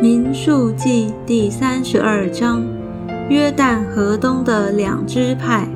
[0.00, 2.64] 民数记第三十二章：
[3.28, 5.66] 约旦河东的两支派。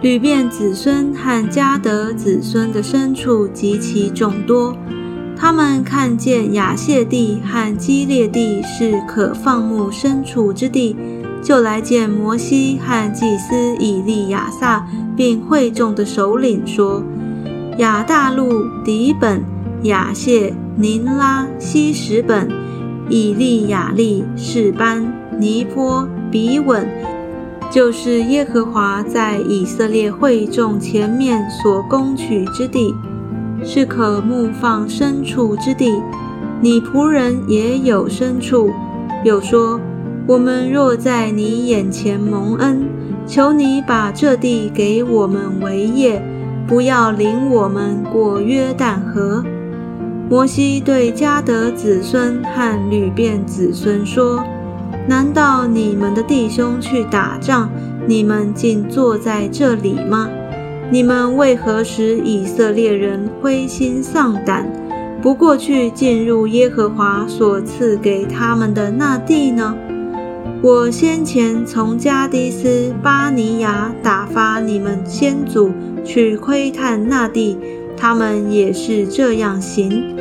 [0.00, 4.76] 吕遍子孙和迦得子孙的牲畜极其众多，
[5.36, 10.94] 他们看见亚谢地和基列地是可放牧牲畜之地，
[11.42, 14.86] 就来见摩西和祭司以利亚撒，
[15.16, 17.02] 并会众的首领说
[17.78, 19.42] ：“亚大陆、底本、
[19.82, 22.48] 亚谢、宁拉、西什本、
[23.08, 25.04] 以利亚利、士班、
[25.38, 26.86] 尼坡、比稳。”
[27.70, 32.94] 就是耶和华在以色列会众前面所攻取之地，
[33.64, 36.00] 是可牧放牲畜之地。
[36.60, 38.70] 你仆人也有牲畜。
[39.24, 39.80] 又说：
[40.26, 42.86] 我们若在你眼前蒙恩，
[43.26, 46.22] 求你把这地给我们为业，
[46.68, 49.42] 不要领我们过约旦河。
[50.28, 54.42] 摩西对迦得子孙和吕遍子孙说。
[55.06, 57.68] 难道你们的弟兄去打仗，
[58.06, 60.30] 你们竟坐在这里吗？
[60.90, 64.66] 你们为何使以色列人灰心丧胆，
[65.20, 69.76] 不过去进入耶和华所赐给他们的那地呢？
[70.62, 75.70] 我先前从加迪斯巴尼亚打发你们先祖
[76.02, 77.58] 去窥探那地，
[78.04, 80.14] 他们也是这样行。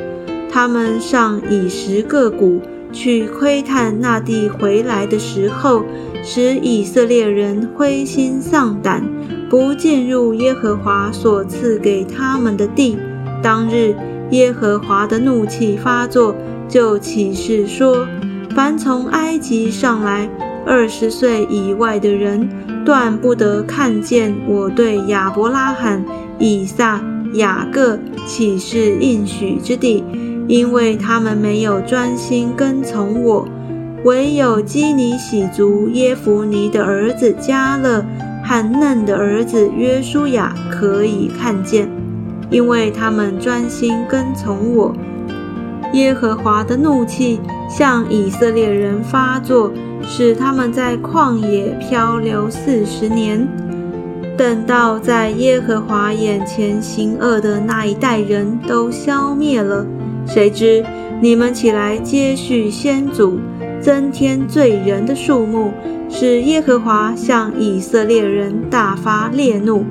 [0.50, 2.62] 他们上以十个谷。
[2.94, 5.84] 去窥探那地回来的时候，
[6.24, 9.04] 使以色列人灰心丧胆，
[9.50, 13.00] 不进入耶和华所赐给他们的地。
[13.42, 13.96] 当日，
[14.30, 16.36] 耶和华的怒气发作，
[16.70, 18.06] 就起誓说：
[18.56, 20.30] 凡从埃及上来
[20.64, 22.48] 二十岁以外的人，
[22.86, 26.06] 断不得看见我对亚伯拉罕、
[26.38, 27.02] 以撒、
[27.34, 30.04] 雅各岂是应许之地。
[30.46, 33.48] 因为他们没有专心跟从我，
[34.04, 38.04] 唯有基尼喜族耶弗尼的儿子加勒
[38.44, 41.88] 和嫩的儿子约书亚可以看见，
[42.50, 44.94] 因为他们专心跟从我。
[45.94, 49.72] 耶和华的怒气向以色列人发作，
[50.02, 53.48] 使他们在旷野漂流四十年。
[54.36, 59.86] 等到在耶和华眼前行恶的那一代人都消灭了。
[60.26, 60.84] 谁知
[61.22, 63.40] 你们起来接续先祖，
[63.80, 65.72] 增添罪人的数目，
[66.10, 69.86] 使耶和华向以色列人大发烈怒。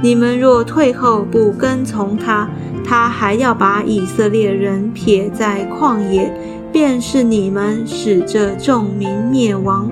[0.00, 2.48] 你们若退后不跟从他，
[2.84, 6.32] 他还要把以色列人撇在旷野，
[6.70, 9.90] 便是你们使这众民灭亡。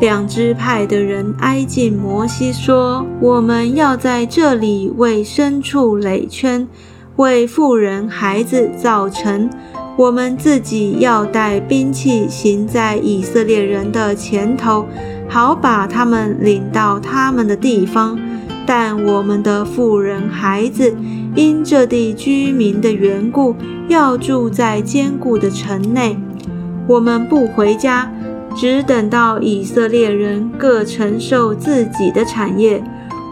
[0.00, 6.66] 两支派的人挨近摩西说：“我们要在这里为牲畜垒圈。”
[7.16, 9.50] 为妇人、孩子造成，
[9.96, 14.86] 我们自己要带兵器行在以色列人的前头，
[15.28, 18.16] 好把他们领到他们的地方。
[18.64, 20.94] 但我们的妇人、孩子
[21.34, 23.56] 因这地居民的缘故，
[23.88, 26.16] 要住在坚固的城内。
[26.86, 28.12] 我们不回家，
[28.58, 32.82] 只等到以色列人各承受自己的产业。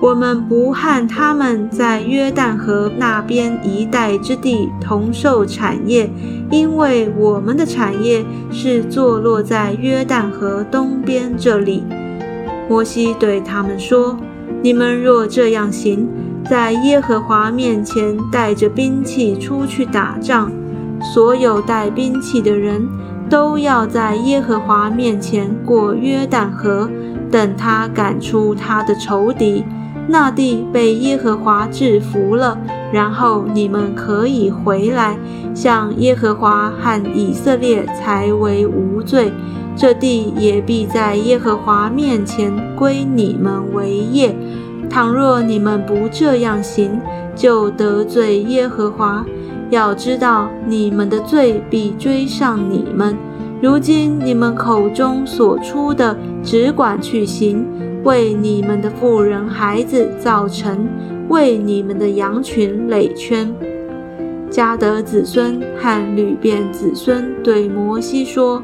[0.00, 6.08] 我们不和他们在约旦河那边一带之地同受产业，
[6.50, 11.82] 因为我们的产业是坐落在约旦河东边这里。
[12.68, 14.16] 摩西对他们说
[14.62, 16.06] ：“你们若这样行，
[16.48, 20.52] 在耶和华面前带着兵器出去打仗，
[21.00, 22.86] 所有带兵器的人
[23.28, 26.88] 都要在耶和华面前过约旦河，
[27.30, 29.64] 等他赶出他的仇敌。”
[30.08, 32.56] 那地被耶和华制服了，
[32.92, 35.18] 然后你们可以回来，
[35.52, 39.32] 向耶和华和以色列才为无罪。
[39.74, 44.36] 这地也必在耶和华面前归你们为业。
[44.88, 47.00] 倘若你们不这样行，
[47.34, 49.26] 就得罪耶和华。
[49.70, 53.16] 要知道，你们的罪必追上你们。
[53.62, 57.66] 如今你们口中所出的，只管去行。
[58.04, 60.86] 为你们的妇人孩子造成，
[61.28, 63.52] 为你们的羊群垒圈。
[64.48, 68.62] 迦得子孙和吕遍子孙对摩西说：“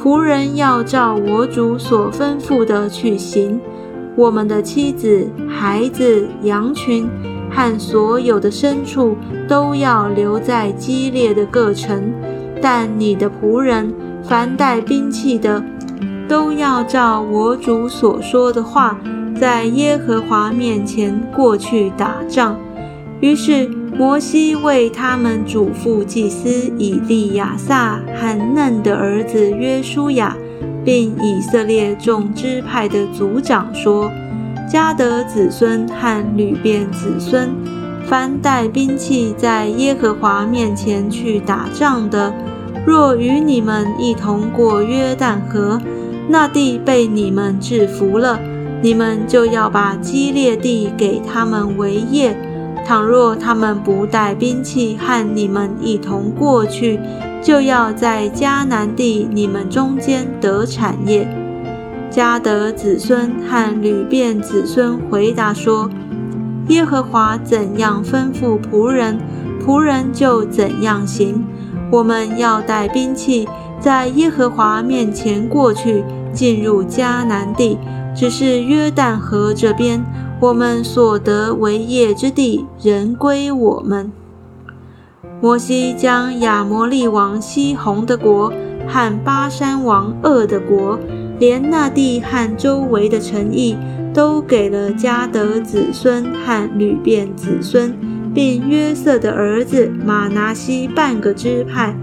[0.00, 3.60] 仆人要照我主所吩咐的去行。
[4.14, 7.08] 我们的妻子、孩子、羊群
[7.58, 9.16] 和所有的牲畜
[9.48, 12.12] 都要留在激烈的各城。
[12.62, 15.60] 但你的仆人，凡带兵器的。”
[16.28, 19.00] 都要照我主所说的话，
[19.40, 22.54] 在耶和华面前过去打仗。
[23.20, 23.66] 于是
[23.96, 30.36] 摩西为他们嘱咐祭司以利亚撒和嫩的儿子约书亚，
[30.84, 34.12] 并以色列众支派的族长说
[34.70, 37.48] ：“迦得子孙和吕便子孙，
[38.06, 42.32] 凡带兵器在耶和华面前去打仗的，
[42.86, 45.80] 若与你们一同过约旦河，
[46.28, 48.38] 那地被你们制服了，
[48.82, 52.36] 你们就要把基列地给他们为业。”
[52.86, 56.98] 倘若他们不带兵器和你们一同过去，
[57.42, 61.28] 就要在迦南地你们中间得产业。
[62.10, 65.88] 迦得子孙和吕便子孙回答说
[66.68, 69.18] ：“耶和华怎样吩咐仆人，
[69.64, 71.44] 仆人就怎样行。
[71.90, 73.48] 我们要带兵器，
[73.80, 77.78] 在耶和华面前过去，进入迦南地，
[78.14, 80.04] 只是约旦河这边。”
[80.40, 84.12] 我们所得为业之地，仍归我们。
[85.40, 88.52] 摩西将亚摩利王西宏的国
[88.86, 90.96] 和巴山王鄂的国，
[91.38, 93.76] 连那地和周围的城邑，
[94.12, 97.94] 都给了迦得子孙和吕便子孙，
[98.34, 101.94] 并约瑟的儿子马拿西半个支派。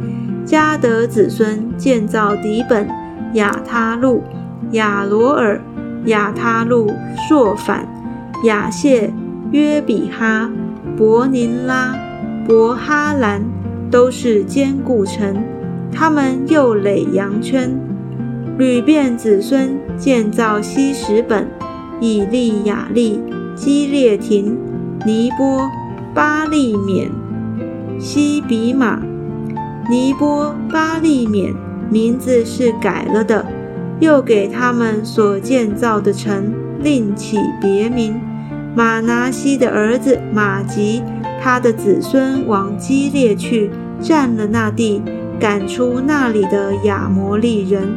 [0.45, 2.87] 迦得子孙建造底本、
[3.33, 4.23] 亚他路、
[4.71, 5.59] 亚罗尔、
[6.05, 6.91] 亚他路、
[7.27, 7.87] 朔反。
[8.43, 9.11] 雅谢、
[9.51, 10.49] 约比哈、
[10.95, 11.95] 伯宁拉、
[12.47, 13.41] 伯哈兰
[13.89, 15.43] 都是坚固城，
[15.91, 17.75] 他们又垒羊圈。
[18.57, 21.47] 吕便子孙建造西什本、
[21.99, 23.21] 以利亚利、
[23.53, 24.57] 基列亭、
[25.05, 25.69] 尼波、
[26.13, 27.11] 巴利免、
[27.99, 29.01] 西比马。
[29.89, 31.53] 尼波、巴利免
[31.89, 33.45] 名字是改了的，
[33.99, 38.19] 又给他们所建造的城另起别名。
[38.73, 41.03] 马拿西的儿子马吉，
[41.41, 43.69] 他的子孙往基列去，
[43.99, 45.01] 占了那地，
[45.39, 47.94] 赶出那里的亚摩利人。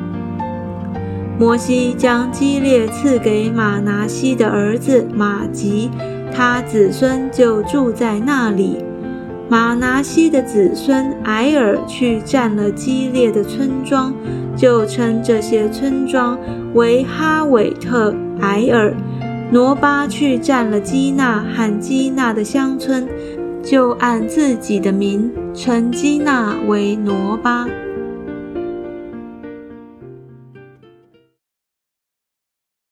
[1.38, 5.88] 摩西将基列赐给马拿西的儿子马吉，
[6.34, 8.78] 他子孙就住在那里。
[9.48, 14.12] 马拿西的子孙埃尔去占了基列的村庄，
[14.56, 16.36] 就称这些村庄
[16.74, 18.92] 为哈韦特埃尔。
[19.52, 23.08] 挪巴去占了基纳和基纳的乡村，
[23.62, 27.64] 就按自己的名称基纳为挪巴。